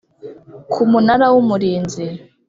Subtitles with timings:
[0.71, 2.05] k Umunara w Umurinzi